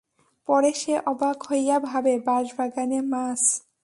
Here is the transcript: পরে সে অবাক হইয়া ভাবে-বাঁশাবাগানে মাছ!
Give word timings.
পরে 0.49 0.71
সে 0.73 0.93
অবাক 1.11 1.37
হইয়া 1.49 1.77
ভাবে-বাঁশাবাগানে 1.89 2.99
মাছ! 3.11 3.41